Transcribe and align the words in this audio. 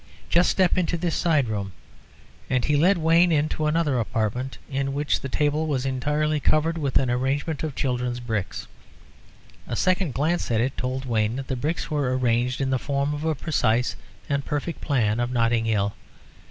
"Just 0.31 0.49
step 0.49 0.79
into 0.79 0.97
this 0.97 1.13
side 1.13 1.47
room;" 1.47 1.73
and 2.49 2.65
he 2.65 2.75
led 2.75 2.97
Wayne 2.97 3.31
into 3.31 3.67
another 3.67 3.99
apartment, 3.99 4.57
in 4.67 4.93
which 4.93 5.19
the 5.19 5.29
table 5.29 5.67
was 5.67 5.85
entirely 5.85 6.39
covered 6.39 6.75
with 6.79 6.97
an 6.97 7.11
arrangement 7.11 7.61
of 7.61 7.75
children's 7.75 8.19
bricks. 8.19 8.65
A 9.67 9.75
second 9.75 10.15
glance 10.15 10.49
at 10.49 10.59
it 10.59 10.75
told 10.75 11.05
Wayne 11.05 11.35
that 11.35 11.49
the 11.49 11.55
bricks 11.55 11.91
were 11.91 12.17
arranged 12.17 12.61
in 12.61 12.71
the 12.71 12.79
form 12.79 13.13
of 13.13 13.25
a 13.25 13.35
precise 13.35 13.95
and 14.27 14.43
perfect 14.43 14.81
plan 14.81 15.19
of 15.19 15.29
Notting 15.29 15.65
Hill. 15.65 15.93